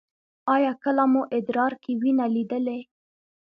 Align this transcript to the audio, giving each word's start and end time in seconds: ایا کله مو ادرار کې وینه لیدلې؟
ایا 0.55 0.71
کله 0.83 1.03
مو 1.11 1.21
ادرار 1.37 1.73
کې 1.83 1.91
وینه 2.01 2.25
لیدلې؟ 2.35 2.79